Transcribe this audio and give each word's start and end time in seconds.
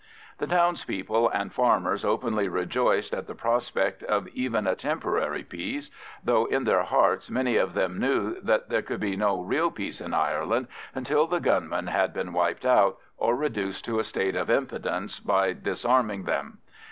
The 0.39 0.47
townspeople 0.47 1.29
and 1.29 1.53
farmers 1.53 2.03
openly 2.03 2.47
rejoiced 2.47 3.13
at 3.13 3.27
the 3.27 3.35
prospect 3.35 4.01
of 4.01 4.27
even 4.29 4.65
a 4.65 4.73
temporary 4.73 5.43
peace, 5.43 5.91
though 6.23 6.45
in 6.45 6.63
their 6.63 6.81
hearts 6.81 7.29
many 7.29 7.55
of 7.55 7.75
them 7.75 7.99
knew 7.99 8.41
that 8.41 8.69
there 8.69 8.81
could 8.81 8.99
be 8.99 9.15
no 9.15 9.41
real 9.43 9.69
peace 9.69 10.01
in 10.01 10.15
Ireland 10.15 10.69
until 10.95 11.27
the 11.27 11.37
gunmen 11.39 11.85
had 11.85 12.15
been 12.15 12.33
wiped 12.33 12.65
out 12.65 12.97
or 13.19 13.35
reduced 13.35 13.85
to 13.85 13.99
a 13.99 14.03
state 14.03 14.35
of 14.35 14.49
impotence 14.49 15.19
by 15.19 15.53
disarming 15.53 16.23
them. 16.23 16.57